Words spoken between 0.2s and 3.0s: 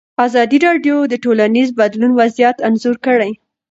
ازادي راډیو د ټولنیز بدلون وضعیت انځور